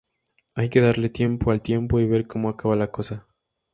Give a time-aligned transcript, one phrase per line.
[0.55, 3.23] Hay que darle tiempo al tiempo y ver como acaba la cosa